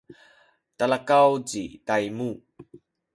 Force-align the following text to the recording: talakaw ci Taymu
talakaw 0.77 1.31
ci 1.49 1.63
Taymu 1.85 2.29